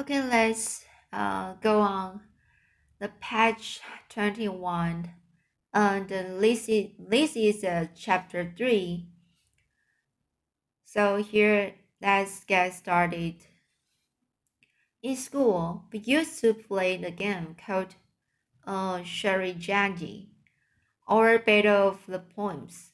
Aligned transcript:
Okay, 0.00 0.22
let's 0.22 0.86
uh, 1.12 1.52
go 1.60 1.80
on 1.82 2.22
the 3.00 3.10
page 3.20 3.80
21. 4.08 5.10
And 5.74 6.08
this 6.08 6.70
is, 6.70 6.86
this 6.98 7.36
is 7.36 7.62
uh, 7.62 7.88
chapter 7.94 8.50
3. 8.56 9.06
So 10.86 11.16
here, 11.16 11.74
let's 12.00 12.44
get 12.44 12.72
started. 12.72 13.34
In 15.02 15.16
school, 15.16 15.84
we 15.92 15.98
used 15.98 16.40
to 16.40 16.54
play 16.54 16.96
the 16.96 17.10
game 17.10 17.54
called 17.66 17.94
uh, 18.66 19.00
Sherjangi, 19.00 20.28
or 21.06 21.38
Battle 21.40 21.88
of 21.88 21.98
the 22.08 22.20
Poems. 22.20 22.92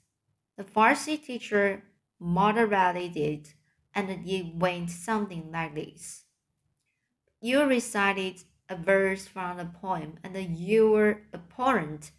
The 0.56 0.64
Farsi 0.64 1.24
teacher 1.24 1.84
moderated 2.18 3.16
it, 3.16 3.54
and 3.94 4.10
it 4.28 4.56
went 4.56 4.90
something 4.90 5.52
like 5.52 5.76
this. 5.76 6.25
You 7.46 7.62
recited 7.62 8.42
a 8.68 8.74
verse 8.74 9.28
from 9.28 9.58
the 9.58 9.66
poem, 9.66 10.18
and 10.24 10.58
your 10.58 11.22
opponent 11.32 12.10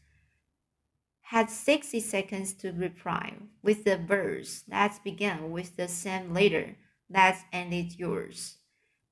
had 1.20 1.50
60 1.50 2.00
seconds 2.00 2.54
to 2.54 2.72
reply 2.72 3.34
with 3.62 3.84
the 3.84 3.98
verse 3.98 4.64
that 4.70 5.04
began 5.04 5.52
with 5.52 5.76
the 5.76 5.90
same 5.90 6.34
letter 6.34 6.78
that 7.10 7.44
ended 7.52 8.00
yours. 8.00 8.60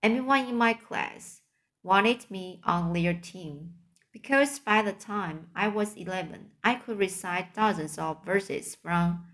Everyone 0.02 0.46
in 0.46 0.56
my 0.56 0.74
class 0.74 1.42
wanted 1.84 2.32
me 2.32 2.62
on 2.64 2.94
their 2.94 3.14
team 3.14 3.74
because 4.14 4.58
by 4.58 4.82
the 4.84 4.94
time 4.94 5.50
I 5.54 5.68
was 5.68 5.98
11, 5.98 6.52
I 6.64 6.76
could 6.76 6.98
recite 6.98 7.54
thousands 7.54 7.98
of 7.98 8.24
verses 8.24 8.74
from 8.74 9.26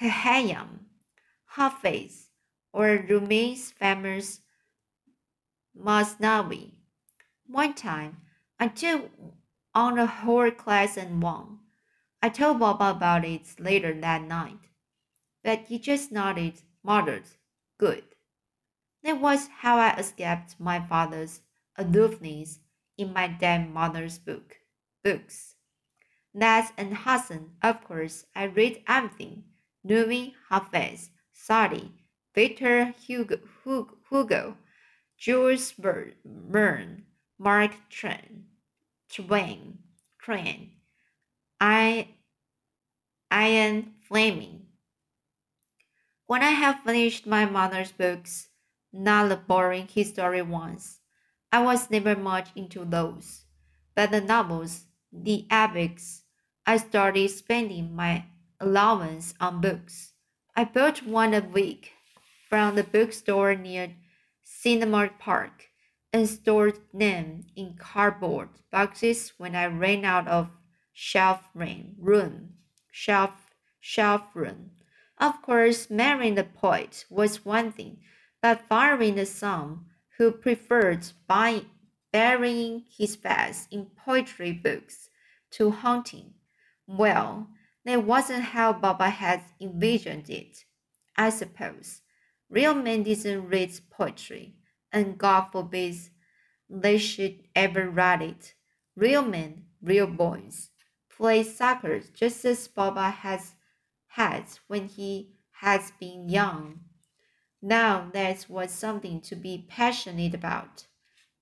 Khayyam, 0.00 0.86
Hafiz, 1.56 2.28
or 2.72 3.04
Rumi's 3.08 3.72
famous 3.72 4.42
Masnavi. 5.76 6.72
One 7.46 7.74
time, 7.74 8.18
I 8.58 8.68
took 8.68 9.10
on 9.74 9.96
the 9.96 10.06
whole 10.06 10.50
class 10.50 10.96
and 10.96 11.22
won. 11.22 11.60
I 12.22 12.28
told 12.28 12.58
Baba 12.58 12.90
about 12.90 13.24
it 13.24 13.58
later 13.58 13.94
that 13.94 14.22
night, 14.22 14.68
but 15.42 15.60
he 15.68 15.78
just 15.78 16.12
nodded, 16.12 16.62
muttered, 16.82 17.24
Good. 17.78 18.04
That 19.02 19.20
was 19.20 19.48
how 19.60 19.78
I 19.78 19.94
escaped 19.96 20.60
my 20.60 20.80
father's 20.86 21.40
aloofness 21.76 22.58
in 22.98 23.14
my 23.14 23.26
dead 23.26 23.70
mother's 23.70 24.18
book, 24.18 24.58
books. 25.02 25.54
That 26.34 26.72
and 26.76 26.94
Hassan, 26.98 27.52
of 27.62 27.82
course, 27.82 28.26
I 28.36 28.44
read 28.44 28.82
everything. 28.86 29.44
Rumi, 29.82 30.34
Hafez, 30.50 31.08
Sadi, 31.32 31.92
Victor 32.34 32.94
Hugo, 33.00 33.38
Hugo, 33.64 34.58
Jules 35.20 35.72
Verne, 35.72 37.04
Mark 37.38 37.72
Twain, 37.90 38.46
Twain, 39.12 39.78
Twain, 40.18 40.70
I, 41.60 42.08
Ian 43.30 43.96
Fleming. 44.08 44.62
When 46.26 46.42
I 46.42 46.52
have 46.52 46.84
finished 46.86 47.26
my 47.26 47.44
mother's 47.44 47.92
books, 47.92 48.48
not 48.94 49.28
the 49.28 49.36
boring 49.36 49.88
history 49.88 50.40
ones, 50.40 51.00
I 51.52 51.60
was 51.64 51.90
never 51.90 52.16
much 52.16 52.48
into 52.56 52.86
those, 52.86 53.44
but 53.94 54.12
the 54.12 54.22
novels, 54.22 54.86
the 55.12 55.46
epics, 55.50 56.22
I 56.66 56.78
started 56.78 57.28
spending 57.28 57.94
my 57.94 58.24
allowance 58.58 59.34
on 59.38 59.60
books. 59.60 60.14
I 60.56 60.64
bought 60.64 61.04
one 61.04 61.34
a 61.34 61.40
week 61.40 61.92
from 62.48 62.74
the 62.74 62.84
bookstore 62.84 63.54
near 63.54 63.92
Cinema 64.52 65.08
Park 65.18 65.70
and 66.12 66.28
stored 66.28 66.80
them 66.92 67.44
in 67.54 67.76
cardboard 67.78 68.48
boxes 68.70 69.32
when 69.38 69.54
I 69.54 69.66
ran 69.66 70.04
out 70.04 70.26
of 70.26 70.50
shelf 70.92 71.48
room. 71.54 72.54
Shelf 72.90 73.54
shelf 73.78 74.22
room. 74.34 74.72
Of 75.18 75.40
course, 75.40 75.88
marrying 75.88 76.34
the 76.34 76.44
poet 76.44 77.04
was 77.08 77.44
one 77.44 77.70
thing, 77.72 77.98
but 78.42 78.66
firing 78.68 79.14
the 79.14 79.24
son 79.24 79.86
who 80.18 80.32
preferred 80.32 81.06
buying, 81.28 81.70
burying 82.12 82.84
his 82.90 83.14
face 83.16 83.68
in 83.70 83.86
poetry 84.04 84.52
books 84.52 85.10
to 85.52 85.70
hunting, 85.70 86.34
well, 86.86 87.48
that 87.84 88.04
wasn't 88.04 88.42
how 88.42 88.72
Baba 88.72 89.10
had 89.10 89.42
envisioned 89.60 90.28
it, 90.28 90.64
I 91.16 91.30
suppose. 91.30 92.02
Real 92.50 92.74
men 92.74 93.04
didn't 93.04 93.48
read 93.48 93.78
poetry, 93.90 94.56
and 94.92 95.16
God 95.16 95.50
forbids 95.52 96.10
they 96.68 96.98
should 96.98 97.44
ever 97.54 97.88
write 97.88 98.22
it. 98.22 98.54
Real 98.96 99.22
men, 99.22 99.66
real 99.80 100.08
boys, 100.08 100.70
play 101.08 101.44
soccer 101.44 102.00
just 102.14 102.44
as 102.44 102.66
Baba 102.66 103.10
has 103.10 103.54
had 104.08 104.44
when 104.66 104.88
he 104.88 105.30
has 105.60 105.92
been 106.00 106.28
young. 106.28 106.80
Now 107.62 108.10
that 108.12 108.46
was 108.48 108.72
something 108.72 109.20
to 109.22 109.36
be 109.36 109.66
passionate 109.68 110.34
about. 110.34 110.86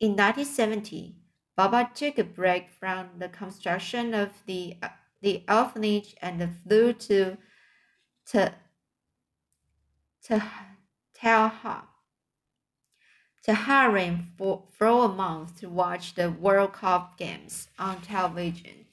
In 0.01 0.11
1970, 0.11 1.17
Baba 1.57 1.91
took 1.95 2.19
a 2.19 2.25
break 2.25 2.69
from 2.71 3.11
the 3.19 3.29
construction 3.29 4.15
of 4.15 4.45
the 4.47 4.77
the 5.21 5.43
orphanage 5.49 6.15
and 6.23 6.57
flew 6.63 6.93
to 6.93 7.39
to 8.27 8.55
to 10.25 10.43
Tehran 11.21 11.83
to 13.45 13.55
Harim 13.55 14.33
for, 14.37 14.65
for 14.71 14.87
a 14.87 15.09
month 15.09 15.59
to 15.61 15.69
watch 15.69 16.15
the 16.15 16.31
World 16.31 16.75
Cup 16.75 17.17
games 17.17 17.69
on 17.79 18.01
television. 18.03 18.87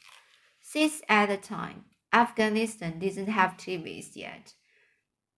Since 0.61 1.01
at 1.09 1.27
the 1.27 1.37
time, 1.37 1.85
Afghanistan 2.13 2.99
didn't 2.99 3.27
have 3.27 3.57
TVs 3.57 4.15
yet. 4.15 4.53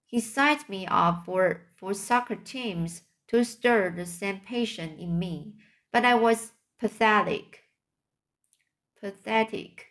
He 0.06 0.20
signed 0.20 0.70
me 0.70 0.86
up 0.88 1.26
for, 1.26 1.62
for 1.76 1.94
soccer 1.94 2.36
teams 2.36 3.02
to 3.28 3.44
stir 3.44 3.90
the 3.90 4.06
same 4.06 4.40
passion 4.40 4.98
in 4.98 5.20
me, 5.20 5.56
but 5.92 6.06
I 6.06 6.16
was 6.16 6.52
pathetic. 6.80 7.64
Pathetic. 9.02 9.88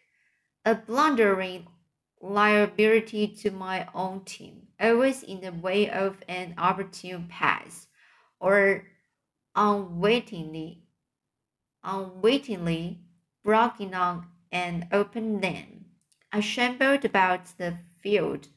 A 0.64 0.74
blundering 0.74 1.66
liability 2.21 3.28
to 3.28 3.50
my 3.50 3.87
own 3.94 4.25
team, 4.25 4.69
always 4.81 5.22
in 5.22 5.41
the 5.41 5.53
way 5.53 5.88
of 5.91 6.16
an 6.28 6.54
opportune 6.59 7.27
pass, 7.28 7.87
or 8.41 8.87
unwittingly, 9.54 10.82
unwittingly 11.84 13.00
blocking 13.44 13.94
on 13.94 14.26
an 14.50 14.88
open 14.93 15.41
lane. 15.41 15.84
I 16.32 16.41
shambled 16.41 17.05
about 17.05 17.56
the 17.59 17.78
field 18.03 18.49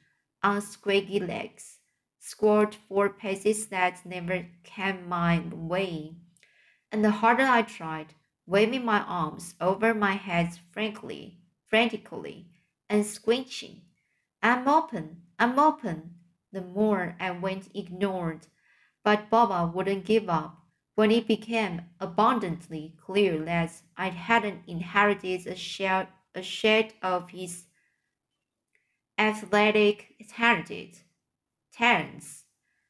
on 0.41 0.61
squeaky 0.61 1.19
legs, 1.19 1.79
scored 2.19 2.75
four 2.75 3.09
paces 3.09 3.67
that 3.67 4.05
never 4.05 4.47
came 4.63 5.07
my 5.07 5.43
way, 5.51 6.15
and 6.91 7.03
the 7.03 7.11
harder 7.11 7.43
I 7.43 7.61
tried, 7.61 8.13
waving 8.45 8.83
my 8.83 9.01
arms 9.01 9.55
over 9.61 9.93
my 9.93 10.13
head 10.13 10.49
frankly, 10.71 11.37
frantically, 11.67 12.47
and 12.89 13.05
squinching. 13.05 13.81
I'm 14.41 14.67
open, 14.67 15.21
I'm 15.37 15.59
open. 15.59 16.15
The 16.51 16.61
more 16.61 17.15
I 17.19 17.31
went 17.31 17.69
ignored, 17.75 18.47
but 19.03 19.29
Baba 19.29 19.71
wouldn't 19.71 20.05
give 20.05 20.29
up. 20.29 20.57
When 20.95 21.11
it 21.11 21.27
became 21.27 21.83
abundantly 21.99 22.95
clear 23.05 23.37
that 23.45 23.71
I 23.95 24.09
hadn't 24.09 24.63
inherited 24.67 25.47
a 25.47 25.55
share, 25.55 26.09
a 26.35 26.41
shade 26.41 26.93
of 27.01 27.29
his 27.29 27.65
athletic 29.17 30.15
talented 30.29 30.97
talents, 31.71 32.45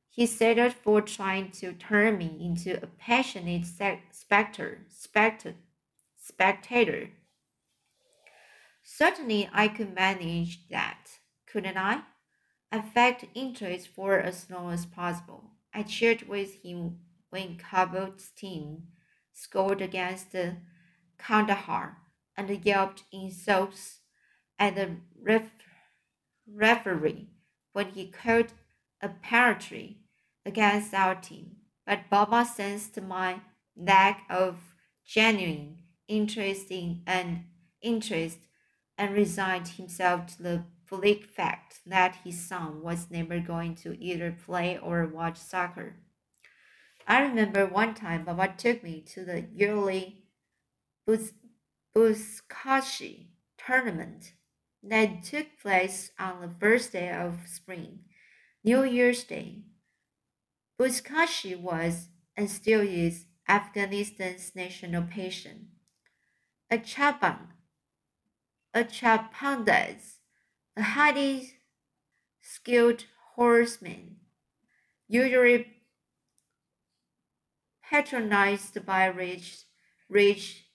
he 0.10 0.26
settled 0.26 0.74
for 0.74 1.02
trying 1.02 1.52
to 1.52 1.74
turn 1.74 2.18
me 2.18 2.38
into 2.42 2.82
a 2.82 2.88
passionate 2.88 3.66
spectator. 3.66 4.86
spectator, 4.90 5.56
spectator. 6.18 7.10
Certainly, 8.92 9.48
I 9.54 9.68
could 9.68 9.94
manage 9.94 10.68
that, 10.70 11.20
couldn't 11.46 11.78
I? 11.78 12.02
I 12.72 12.82
faked 12.82 13.26
interest 13.36 13.88
for 13.88 14.20
as 14.20 14.50
long 14.50 14.74
as 14.74 14.88
possible. 14.88 15.52
I 15.72 15.84
cheered 15.84 16.24
with 16.28 16.64
him 16.64 16.98
when 17.30 17.58
Kabul's 17.58 18.32
team 18.36 18.88
scored 19.32 19.80
against 19.82 20.36
Kandahar 21.20 21.98
and 22.36 22.66
yelped 22.66 23.04
insults 23.14 24.00
at 24.58 24.76
the 24.76 24.98
ref 25.22 25.52
referee 26.52 27.30
when 27.74 27.92
he 27.92 28.08
called 28.08 28.54
a 29.02 29.10
penalty 29.10 30.02
against 30.44 30.96
our 30.96 31.14
team. 31.14 31.58
But 31.86 32.10
Baba 32.10 32.44
sensed 32.44 33.00
my 33.00 33.42
lack 33.78 34.24
of 34.32 34.58
genuine 35.06 35.78
interest 36.08 36.72
in 36.72 37.04
and 37.06 37.46
interest 37.84 38.40
and 39.00 39.16
resigned 39.16 39.70
himself 39.70 40.28
to 40.28 40.44
the 40.44 40.64
bleak 40.90 41.24
fact 41.26 41.80
that 41.86 42.18
his 42.26 42.38
son 42.38 42.82
was 42.84 43.10
never 43.10 43.40
going 43.40 43.74
to 43.74 43.98
either 43.98 44.36
play 44.46 44.78
or 44.78 45.08
watch 45.08 45.38
soccer. 45.38 45.96
I 47.08 47.22
remember 47.22 47.66
one 47.66 47.94
time 47.96 48.26
Baba 48.26 48.54
took 48.58 48.84
me 48.84 49.02
to 49.14 49.24
the 49.24 49.46
yearly 49.54 50.26
Buzkashi 51.96 53.28
tournament 53.58 54.34
that 54.84 55.24
took 55.24 55.48
place 55.62 56.12
on 56.20 56.42
the 56.42 56.54
first 56.60 56.92
day 56.92 57.10
of 57.10 57.48
spring, 57.48 58.00
New 58.66 58.84
Year's 58.84 59.24
Day. 59.24 59.64
Buzkashi 60.80 61.60
was, 61.60 62.10
and 62.36 62.50
still 62.50 62.82
is, 62.82 63.26
Afghanistan's 63.48 64.52
national 64.56 65.04
passion. 65.04 65.70
A 66.70 66.78
chapan, 66.78 67.48
a 68.74 68.84
chapandaz, 68.84 70.18
a 70.78 70.82
highly 70.82 71.54
skilled 72.42 73.06
horseman, 73.36 74.18
usually 75.08 75.66
patronized 77.84 78.86
by 78.86 79.06
rich, 79.06 79.66
rich 80.08 80.66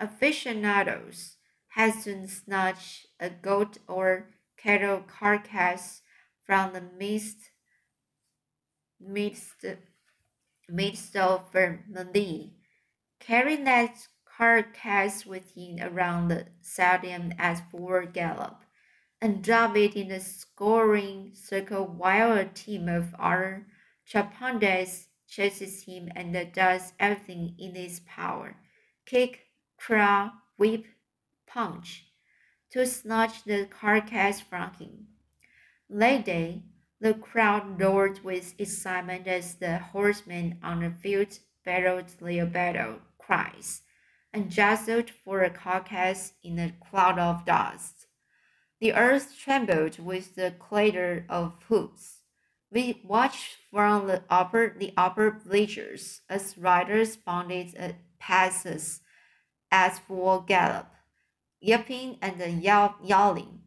aficionados, 0.00 1.36
has 1.68 2.04
to 2.04 2.28
snatch 2.28 3.06
a 3.18 3.28
goat 3.28 3.78
or 3.88 4.30
cattle 4.56 5.00
carcass 5.00 6.02
from 6.44 6.72
the 6.72 6.82
midst, 6.98 7.50
midst, 9.00 9.64
midst 10.68 11.16
of 11.16 11.52
Vermont, 11.52 12.52
carrying 13.18 13.64
that 13.64 14.06
carcass 14.36 15.24
with 15.24 15.54
him 15.54 15.78
around 15.80 16.28
the 16.28 16.46
stadium 16.60 17.32
at 17.38 17.70
full 17.70 18.04
gallop, 18.12 18.62
and 19.20 19.42
drop 19.42 19.74
it 19.76 19.96
in 19.96 20.10
a 20.10 20.20
scoring 20.20 21.30
circle 21.32 21.86
while 21.86 22.32
a 22.32 22.44
team 22.44 22.88
of 22.88 23.14
other 23.18 23.66
Chapandaz 24.06 25.06
chases 25.26 25.84
him 25.84 26.10
and 26.14 26.52
does 26.52 26.92
everything 27.00 27.54
in 27.58 27.74
his 27.74 28.00
power 28.00 28.56
kick, 29.06 29.46
crawl, 29.78 30.32
whip, 30.56 30.84
punch 31.46 32.04
to 32.70 32.84
snatch 32.84 33.44
the 33.44 33.66
carcass 33.66 34.40
from 34.40 34.72
him. 34.74 35.06
Late 35.88 36.24
day, 36.24 36.62
the 37.00 37.14
crowd 37.14 37.80
roared 37.80 38.22
with 38.24 38.54
excitement 38.58 39.26
as 39.26 39.54
the 39.54 39.78
horsemen 39.78 40.58
on 40.62 40.80
the 40.80 40.90
field 40.90 41.38
battled 41.64 42.08
their 42.20 42.46
battle 42.46 42.96
cries 43.18 43.82
and 44.36 44.50
jostled 44.50 45.08
for 45.24 45.40
a 45.40 45.48
carcass 45.48 46.34
in 46.44 46.58
a 46.58 46.74
cloud 46.90 47.18
of 47.18 47.46
dust. 47.46 48.06
The 48.80 48.92
earth 48.92 49.34
trembled 49.38 49.98
with 49.98 50.34
the 50.34 50.52
clatter 50.58 51.24
of 51.30 51.54
hoofs. 51.68 52.18
We 52.70 53.00
watched 53.02 53.56
from 53.70 54.08
the 54.08 54.24
upper 54.28 54.76
the 54.78 54.92
upper 54.94 55.30
bleachers 55.30 56.20
as 56.28 56.58
riders 56.58 57.16
bounded 57.16 57.96
past 58.18 58.66
us 58.66 59.00
at 59.72 60.00
full 60.06 60.40
gallop, 60.40 60.88
yelping 61.58 62.18
and 62.20 62.62
yell, 62.62 62.96
yelling, 63.02 63.60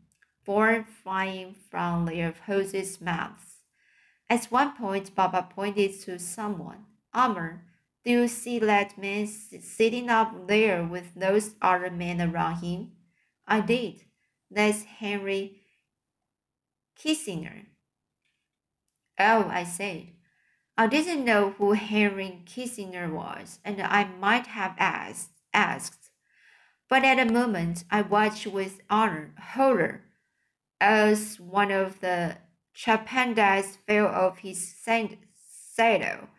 born 0.45 0.85
flying 1.03 1.55
from 1.71 2.05
their 2.05 2.35
horses' 2.45 3.01
mouths. 3.01 3.63
At 4.29 4.45
one 4.45 4.77
point, 4.77 5.15
Baba 5.15 5.49
pointed 5.49 5.99
to 6.01 6.19
someone. 6.19 6.85
Amir, 7.11 7.63
do 8.05 8.11
you 8.11 8.27
see 8.27 8.59
that 8.59 8.97
man 8.97 9.27
sitting 9.27 10.09
up 10.09 10.47
there 10.47 10.83
with 10.83 11.13
those 11.15 11.55
other 11.61 11.91
men 11.91 12.21
around 12.21 12.61
him? 12.61 12.91
I 13.45 13.61
did. 13.61 14.03
That's 14.49 14.83
Henry 14.83 15.61
Kissinger. 16.97 17.65
Oh, 19.19 19.47
I 19.49 19.63
said. 19.63 20.07
I 20.77 20.87
didn't 20.87 21.25
know 21.25 21.51
who 21.51 21.73
Henry 21.73 22.41
Kissinger 22.45 23.11
was, 23.11 23.59
and 23.65 23.81
I 23.81 24.05
might 24.05 24.47
have 24.47 24.75
asked, 24.77 25.31
asked. 25.53 26.09
But 26.89 27.03
at 27.03 27.17
the 27.17 27.31
moment, 27.31 27.83
I 27.91 28.01
watched 28.01 28.47
with 28.47 28.79
honor, 28.89 29.33
horror, 29.53 30.05
as 30.79 31.37
one 31.39 31.71
of 31.71 31.99
the 31.99 32.37
Chapandaz 32.73 33.77
fell 33.85 34.07
off 34.07 34.37
his 34.39 34.73
saddle 34.73 36.29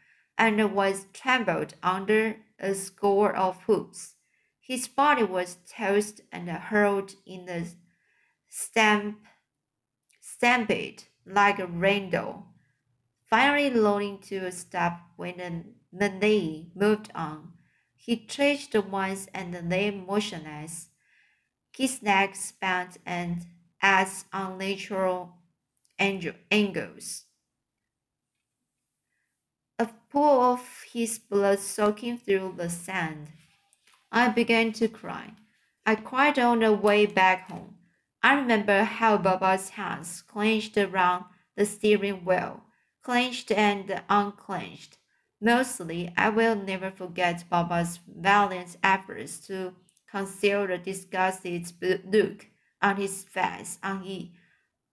and 0.41 0.75
was 0.75 1.07
trampled 1.13 1.75
under 1.85 2.39
a 2.59 2.75
score 2.75 3.37
of 3.37 3.63
hoofs. 3.65 4.17
His 4.61 4.89
body 4.89 5.23
was 5.23 5.59
tossed 5.69 6.23
and 6.33 6.49
hurled 6.51 7.15
in 7.27 7.47
the 7.47 7.69
stamp, 8.49 9.21
stampede 10.21 11.05
like 11.27 11.61
a 11.61 11.67
rainbow 11.69 12.47
finally 13.31 13.71
loading 13.71 14.19
to 14.19 14.39
a 14.47 14.53
stop 14.53 15.01
when 15.17 15.37
the 15.37 15.65
melee 15.93 16.67
moved 16.75 17.11
on. 17.15 17.53
He 17.95 18.17
traced 18.17 18.75
once 18.75 19.29
and 19.35 19.71
lay 19.71 19.91
motionless, 19.93 20.89
his 21.77 22.03
neck 22.03 22.37
bent 22.61 22.99
and 23.07 23.47
at 23.83 24.25
unnatural 24.33 25.37
angles. 25.99 27.27
A 29.81 29.89
pool 30.11 30.43
of 30.43 30.85
his 30.93 31.19
blood 31.19 31.59
soaking 31.59 32.19
through 32.19 32.57
the 32.59 32.69
sand. 32.69 33.29
I 34.13 34.29
began 34.29 34.73
to 34.75 34.89
cry. 34.89 35.33
I 35.87 35.95
cried 35.95 36.39
on 36.39 36.59
the 36.59 36.75
way 36.75 37.07
back 37.07 37.51
home. 37.51 37.79
I 38.23 38.35
remember 38.35 38.85
how 38.85 39.17
Baba's 39.17 39.71
hands 39.71 40.21
clenched 40.21 40.77
around 40.77 41.25
the 41.57 41.65
steering 41.65 42.27
wheel 42.27 42.63
clenched 43.03 43.51
and 43.53 44.03
unclenched. 44.11 44.99
Mostly, 45.41 46.13
I 46.15 46.29
will 46.29 46.57
never 46.57 46.91
forget 46.91 47.49
Baba's 47.49 48.01
valiant 48.07 48.77
efforts 48.83 49.39
to 49.47 49.75
conceal 50.11 50.67
the 50.67 50.77
disgusted 50.77 51.73
look 51.81 52.49
on 52.83 52.97
his 52.97 53.25
face 53.25 53.79
on 53.83 54.03
he, 54.03 54.35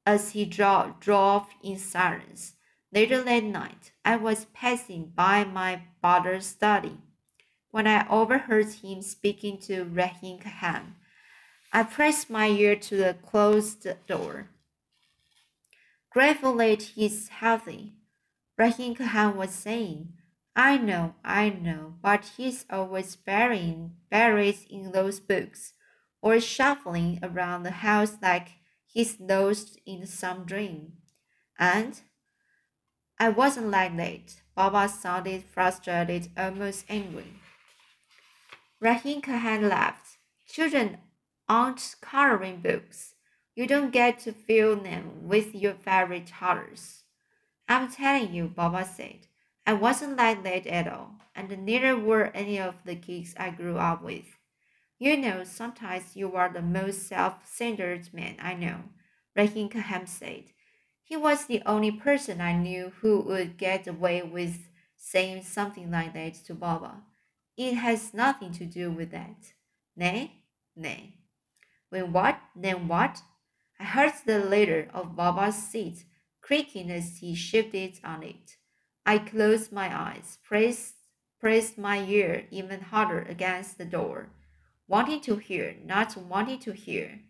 as 0.05 0.31
he 0.31 0.45
drove, 0.45 1.01
drove 1.01 1.47
in 1.61 1.77
silence. 1.77 2.53
Later 2.93 3.21
that 3.23 3.43
night, 3.43 3.91
I 4.05 4.15
was 4.15 4.45
passing 4.53 5.11
by 5.15 5.43
my 5.43 5.81
father's 6.01 6.45
study 6.45 6.97
when 7.69 7.85
I 7.85 8.07
overheard 8.07 8.71
him 8.71 9.01
speaking 9.01 9.59
to 9.61 9.83
Rahim 9.83 10.39
Khan. 10.39 10.95
I 11.73 11.83
pressed 11.83 12.29
my 12.29 12.47
ear 12.47 12.75
to 12.75 12.95
the 12.95 13.15
closed 13.25 13.85
door. 14.07 14.49
Grateful 16.11 16.55
that 16.57 16.81
he's 16.81 17.27
healthy, 17.27 17.93
Rahim 18.57 18.95
Khan 18.95 19.35
was 19.35 19.51
saying. 19.51 20.13
I 20.55 20.77
know, 20.77 21.13
I 21.23 21.49
know, 21.49 21.95
but 22.01 22.31
he's 22.37 22.65
always 22.69 23.15
burying 23.15 23.91
buried 24.09 24.57
in 24.69 24.91
those 24.91 25.19
books, 25.19 25.73
or 26.21 26.39
shuffling 26.39 27.19
around 27.21 27.63
the 27.63 27.71
house 27.71 28.17
like 28.21 28.47
he's 28.87 29.19
lost 29.19 29.77
in 29.85 30.07
some 30.07 30.45
dream. 30.45 30.93
And 31.59 32.01
I 33.19 33.29
wasn't 33.29 33.71
like 33.71 33.97
that. 33.97 34.41
Baba 34.55 34.89
sounded 34.89 35.43
frustrated, 35.43 36.29
almost 36.37 36.85
angry. 36.89 37.33
Rahim 38.79 39.21
Khan 39.21 39.67
laughed. 39.69 40.17
Children 40.47 40.97
aren't 41.49 41.95
coloring 42.01 42.61
books. 42.61 43.15
You 43.55 43.65
don't 43.65 43.91
get 43.91 44.19
to 44.19 44.31
fill 44.31 44.75
them 44.75 45.27
with 45.27 45.55
your 45.55 45.73
favorite 45.73 46.31
colors. 46.31 47.03
I'm 47.67 47.91
telling 47.91 48.33
you, 48.33 48.47
Baba 48.47 48.85
said. 48.85 49.27
I 49.65 49.73
wasn't 49.73 50.15
like 50.15 50.43
that 50.43 50.67
at 50.67 50.87
all, 50.87 51.15
and 51.35 51.65
neither 51.65 51.97
were 51.97 52.31
any 52.33 52.59
of 52.59 52.75
the 52.85 52.95
kids 52.95 53.33
I 53.37 53.49
grew 53.49 53.77
up 53.77 54.03
with. 54.03 54.25
You 54.99 55.17
know, 55.17 55.43
sometimes 55.43 56.15
you 56.15 56.33
are 56.35 56.49
the 56.49 56.61
most 56.61 57.07
self-centered 57.07 58.13
man 58.13 58.37
I 58.39 58.53
know, 58.53 58.83
Rahim 59.35 59.69
Khan 59.69 60.07
said. 60.07 60.45
He 61.07 61.15
was 61.15 61.45
the 61.45 61.63
only 61.65 61.91
person 61.91 62.41
I 62.41 62.51
knew 62.51 62.91
who 62.99 63.21
would 63.21 63.57
get 63.57 63.87
away 63.87 64.21
with 64.21 64.67
saying 64.97 65.43
something 65.43 65.89
like 65.89 66.13
that 66.15 66.33
to 66.47 66.53
Baba. 66.53 67.03
It 67.55 67.75
has 67.75 68.13
nothing 68.13 68.51
to 68.51 68.65
do 68.65 68.91
with 68.91 69.11
that. 69.11 69.53
Nay, 69.95 70.43
nay. 70.75 71.13
When 71.89 72.11
what, 72.11 72.37
then 72.53 72.89
what? 72.89 73.21
I 73.79 73.85
heard 73.85 74.15
the 74.25 74.39
leader 74.39 74.89
of 74.93 75.15
Baba's 75.15 75.55
seat 75.55 76.03
creaking 76.41 76.91
as 76.91 77.19
he 77.19 77.33
shifted 77.35 78.01
on 78.03 78.23
it. 78.23 78.57
I 79.05 79.17
closed 79.19 79.71
my 79.71 79.87
eyes, 79.97 80.39
pressed, 80.43 80.95
pressed 81.39 81.77
my 81.77 82.03
ear 82.03 82.47
even 82.51 82.81
harder 82.81 83.21
against 83.21 83.77
the 83.77 83.85
door, 83.85 84.27
wanting 84.89 85.21
to 85.21 85.37
hear, 85.37 85.77
not 85.85 86.17
wanting 86.17 86.59
to 86.59 86.73
hear. 86.73 87.21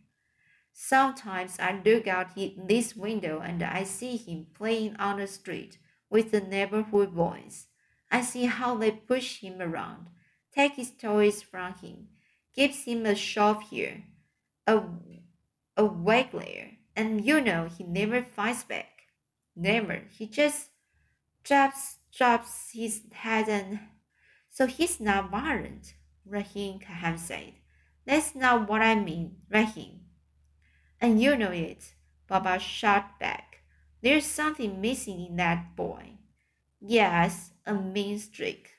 Sometimes 0.79 1.57
I 1.59 1.81
look 1.83 2.05
out 2.05 2.35
this 2.35 2.95
window 2.95 3.39
and 3.39 3.63
I 3.63 3.83
see 3.83 4.15
him 4.15 4.45
playing 4.53 4.95
on 4.97 5.17
the 5.17 5.25
street 5.25 5.79
with 6.07 6.29
the 6.29 6.39
neighborhood 6.39 7.15
boys. 7.15 7.65
I 8.11 8.21
see 8.21 8.45
how 8.45 8.75
they 8.75 8.91
push 8.91 9.39
him 9.39 9.59
around, 9.59 10.11
take 10.53 10.73
his 10.73 10.91
toys 10.91 11.41
from 11.41 11.73
him, 11.73 12.09
gives 12.55 12.83
him 12.83 13.07
a 13.07 13.15
shove 13.15 13.63
here, 13.71 14.03
a, 14.67 14.83
a 15.75 15.83
wag 15.83 16.31
there, 16.31 16.73
and 16.95 17.25
you 17.25 17.41
know 17.41 17.67
he 17.75 17.83
never 17.83 18.21
fights 18.21 18.63
back. 18.63 19.07
Never. 19.55 20.03
He 20.11 20.27
just 20.27 20.67
drops, 21.43 21.97
drops 22.15 22.69
his 22.71 23.01
head 23.13 23.49
and 23.49 23.79
so 24.51 24.67
he's 24.67 24.99
not 24.99 25.31
violent, 25.31 25.95
Rahim 26.23 26.79
Khan 26.79 27.17
said. 27.17 27.53
That's 28.05 28.35
not 28.35 28.69
what 28.69 28.83
I 28.83 28.93
mean, 28.93 29.37
Rahim. 29.49 30.01
And 31.01 31.21
you 31.21 31.35
know 31.35 31.51
it, 31.51 31.93
Baba 32.27 32.59
shot 32.59 33.19
back. 33.19 33.61
There's 34.01 34.25
something 34.25 34.79
missing 34.81 35.25
in 35.25 35.35
that 35.37 35.75
boy. 35.75 36.17
Yes, 36.79 37.51
a 37.65 37.73
mean 37.73 38.19
streak. 38.19 38.71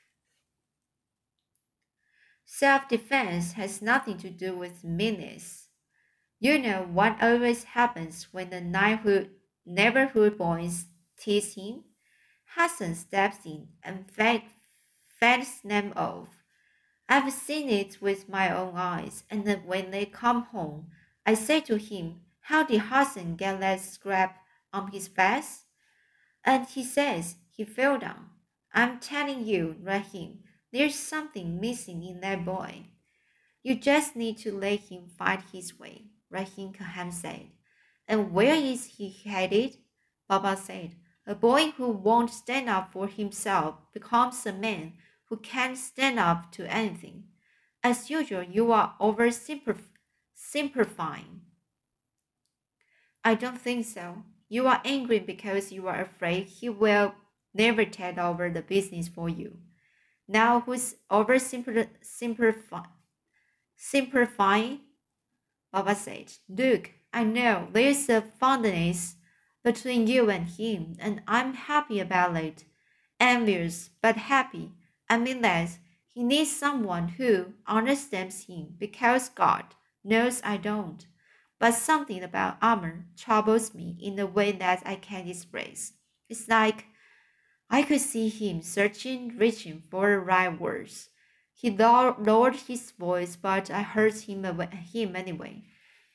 Self 2.45 2.87
defense 2.89 3.53
has 3.53 3.81
nothing 3.81 4.17
to 4.19 4.29
do 4.29 4.57
with 4.57 4.83
meanness. 4.83 5.67
You 6.39 6.59
know 6.59 6.83
what 6.83 7.21
always 7.21 7.63
happens 7.65 8.27
when 8.31 8.49
the 8.49 8.61
neighborhood, 8.61 9.31
neighborhood 9.65 10.37
boys 10.37 10.85
tease 11.17 11.55
him? 11.55 11.83
Hassan 12.55 12.95
steps 12.95 13.45
in 13.45 13.67
and 13.83 14.09
fends 14.11 15.61
them 15.63 15.93
off. 15.95 16.43
I've 17.09 17.31
seen 17.33 17.69
it 17.69 18.01
with 18.01 18.29
my 18.29 18.55
own 18.55 18.75
eyes, 18.75 19.23
and 19.29 19.45
when 19.65 19.91
they 19.91 20.05
come 20.05 20.43
home, 20.43 20.91
I 21.29 21.35
say 21.35 21.61
to 21.61 21.77
him, 21.77 22.21
How 22.39 22.63
did 22.63 22.81
Hassan 22.89 23.35
get 23.35 23.59
that 23.59 23.81
scrap 23.81 24.39
on 24.73 24.91
his 24.91 25.07
face? 25.07 25.65
And 26.43 26.65
he 26.65 26.83
says, 26.83 27.35
He 27.51 27.65
fell 27.65 27.99
down. 27.99 28.31
I'm 28.73 28.99
telling 28.99 29.45
you, 29.45 29.75
Rahim, 29.83 30.39
there's 30.73 30.95
something 30.95 31.61
missing 31.61 32.03
in 32.03 32.21
that 32.21 32.43
boy. 32.43 32.87
You 33.61 33.75
just 33.75 34.15
need 34.15 34.39
to 34.39 34.57
let 34.57 34.79
him 34.79 35.03
fight 35.19 35.43
his 35.53 35.77
way. 35.77 36.05
Rahim 36.31 36.73
Khan 36.73 37.11
said. 37.11 37.51
And 38.07 38.31
where 38.31 38.55
is 38.55 38.85
he 38.97 39.15
headed? 39.23 39.77
Baba 40.27 40.57
said. 40.57 40.95
A 41.27 41.35
boy 41.35 41.73
who 41.77 41.89
won't 41.89 42.31
stand 42.31 42.69
up 42.69 42.91
for 42.91 43.05
himself 43.05 43.75
becomes 43.93 44.43
a 44.47 44.51
man 44.51 44.93
who 45.25 45.37
can't 45.37 45.77
stand 45.77 46.17
up 46.17 46.51
to 46.53 46.65
anything. 46.73 47.25
As 47.83 48.09
usual, 48.09 48.41
you 48.41 48.71
are 48.71 48.95
oversimplifying. 48.99 49.88
I 53.23 53.35
don't 53.35 53.59
think 53.59 53.85
so. 53.85 54.23
You 54.47 54.67
are 54.67 54.81
angry 54.85 55.19
because 55.19 55.71
you 55.71 55.87
are 55.87 56.01
afraid 56.01 56.45
he 56.45 56.69
will 56.69 57.13
never 57.53 57.85
take 57.85 58.17
over 58.17 58.49
the 58.49 58.61
business 58.61 59.07
for 59.07 59.29
you. 59.29 59.57
Now, 60.27 60.61
who's 60.61 60.95
oversimplifying? 61.11 62.87
Simplifying? 63.75 64.79
Baba 65.71 65.93
said, 65.93 66.31
Look, 66.47 66.91
I 67.13 67.23
know 67.23 67.67
there's 67.71 68.09
a 68.09 68.21
fondness 68.21 69.15
between 69.63 70.07
you 70.07 70.29
and 70.29 70.47
him, 70.47 70.95
and 70.99 71.21
I'm 71.27 71.53
happy 71.53 71.99
about 71.99 72.35
it. 72.37 72.63
Envious, 73.19 73.89
but 74.01 74.15
happy. 74.15 74.71
I 75.09 75.17
mean 75.17 75.41
that 75.41 75.69
he 76.07 76.23
needs 76.23 76.55
someone 76.55 77.09
who 77.09 77.53
understands 77.67 78.45
him 78.45 78.75
because 78.79 79.29
God 79.29 79.65
knows 80.03 80.41
I 80.43 80.57
don't. 80.57 81.05
But 81.59 81.73
something 81.73 82.23
about 82.23 82.57
Amir 82.61 83.05
troubles 83.17 83.73
me 83.73 83.97
in 84.01 84.17
a 84.17 84.25
way 84.25 84.51
that 84.53 84.81
I 84.85 84.95
can't 84.95 85.29
express. 85.29 85.93
It's 86.29 86.47
like 86.47 86.85
I 87.69 87.83
could 87.83 88.01
see 88.01 88.29
him 88.29 88.61
searching, 88.61 89.37
reaching 89.37 89.83
for 89.91 90.09
the 90.09 90.19
right 90.19 90.59
words. 90.59 91.09
He 91.53 91.69
lowered 91.69 92.55
his 92.55 92.91
voice, 92.91 93.35
but 93.35 93.69
I 93.69 93.81
heard 93.81 94.13
him, 94.13 94.45
him 94.45 95.15
anyway. 95.15 95.63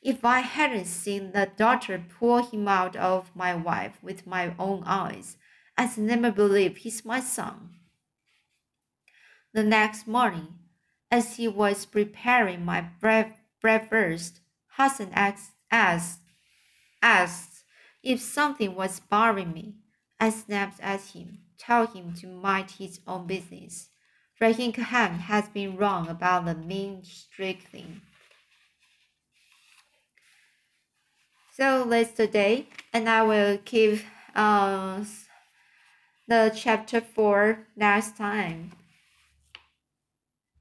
If 0.01 0.25
I 0.25 0.41
hadn't 0.41 0.87
seen 0.87 1.33
the 1.33 1.51
doctor 1.57 2.03
pull 2.19 2.45
him 2.45 2.67
out 2.67 2.97
of 2.97 3.31
my 3.37 3.55
wife 3.55 3.99
with 4.03 4.27
my 4.27 4.55
own 4.59 4.83
eyes, 4.87 5.37
I'd 5.77 5.99
never 5.99 6.31
believe 6.31 6.79
he's 6.79 7.05
my 7.05 7.21
son. 7.21 7.71
The 9.53 9.63
next 9.63 10.07
morning, 10.07 10.55
as 11.11 11.37
he 11.37 11.47
was 11.47 11.85
preparing 11.87 12.65
my 12.65 12.81
breakfast, 12.81 13.41
Hassan 13.65 15.11
asked, 15.13 15.53
asked, 15.71 16.21
asked 17.03 17.65
if 18.03 18.21
something 18.21 18.75
was 18.75 19.01
bothering 19.01 19.53
me. 19.53 19.77
I 20.21 20.31
snapped 20.31 20.81
at 20.81 21.01
him, 21.01 21.39
told 21.59 21.95
him 21.95 22.15
to 22.21 22.27
mind 22.27 22.73
his 22.73 23.01
own 23.07 23.27
business. 23.27 23.89
Rahim 24.41 24.73
Khan 24.73 25.19
has 25.19 25.49
been 25.49 25.77
wrong 25.77 26.09
about 26.09 26.45
the 26.45 26.55
mean 26.55 27.05
streak 27.05 27.63
thing. 27.63 28.03
So 31.57 31.85
that's 31.85 32.13
today, 32.13 32.67
and 32.93 33.09
I 33.09 33.23
will 33.23 33.59
keep 33.65 34.01
uh, 34.35 35.05
the 36.27 36.53
chapter 36.55 37.01
four 37.01 37.67
next 37.77 38.17
time. 38.17 38.73